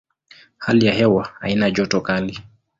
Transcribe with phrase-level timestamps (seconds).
[0.57, 2.39] Hali ya hewa haina joto kali.